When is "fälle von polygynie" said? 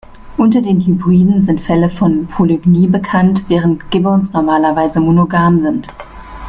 1.61-2.87